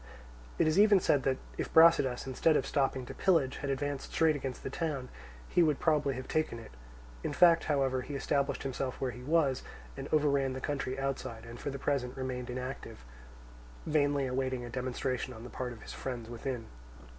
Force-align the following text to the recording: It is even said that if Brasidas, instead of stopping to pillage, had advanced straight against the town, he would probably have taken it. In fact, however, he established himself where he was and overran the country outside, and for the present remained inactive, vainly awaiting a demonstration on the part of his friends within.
It 0.57 0.65
is 0.65 0.79
even 0.79 0.99
said 0.99 1.21
that 1.25 1.37
if 1.59 1.71
Brasidas, 1.71 2.25
instead 2.25 2.57
of 2.57 2.65
stopping 2.65 3.05
to 3.05 3.13
pillage, 3.13 3.57
had 3.57 3.69
advanced 3.69 4.11
straight 4.11 4.35
against 4.35 4.63
the 4.63 4.71
town, 4.71 5.09
he 5.47 5.61
would 5.61 5.77
probably 5.79 6.15
have 6.15 6.27
taken 6.27 6.57
it. 6.57 6.71
In 7.23 7.33
fact, 7.33 7.65
however, 7.65 8.01
he 8.01 8.15
established 8.15 8.63
himself 8.63 8.99
where 8.99 9.11
he 9.11 9.21
was 9.21 9.61
and 9.95 10.09
overran 10.11 10.53
the 10.53 10.59
country 10.59 10.97
outside, 10.97 11.45
and 11.45 11.59
for 11.59 11.69
the 11.69 11.77
present 11.77 12.17
remained 12.17 12.49
inactive, 12.49 13.05
vainly 13.85 14.25
awaiting 14.25 14.65
a 14.65 14.71
demonstration 14.71 15.35
on 15.35 15.43
the 15.43 15.51
part 15.51 15.71
of 15.71 15.83
his 15.83 15.93
friends 15.93 16.31
within. 16.31 16.65